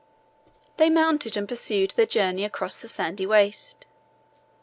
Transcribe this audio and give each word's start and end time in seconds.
They 0.77 0.89
mounted, 0.89 1.37
and 1.37 1.47
pursued 1.47 1.91
their 1.91 2.07
journey 2.07 2.43
across 2.43 2.79
the 2.79 2.87
sandy 2.87 3.27
waste. 3.27 3.85